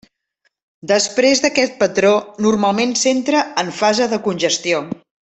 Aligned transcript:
Després 0.91 1.41
d'aquest 1.43 1.75
patró 1.83 2.13
normalment 2.47 2.95
s'entra 3.03 3.43
en 3.65 3.69
fase 3.83 4.09
de 4.15 4.21
congestió. 4.29 4.81